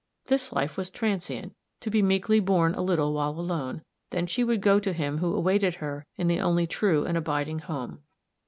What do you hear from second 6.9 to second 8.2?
and abiding home.